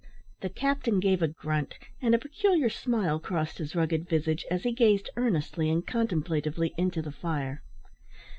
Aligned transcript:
The 0.39 0.49
captain 0.49 0.99
gave 0.99 1.21
a 1.21 1.27
grunt, 1.27 1.75
and 2.01 2.15
a 2.15 2.17
peculiar 2.17 2.69
smile 2.69 3.19
crossed 3.19 3.59
his 3.59 3.75
rugged 3.75 4.09
visage 4.09 4.47
as 4.49 4.63
he 4.63 4.71
gazed 4.73 5.11
earnestly 5.15 5.69
and 5.69 5.85
contemplatively 5.85 6.73
into 6.75 7.03
the 7.03 7.11
fire. 7.11 7.61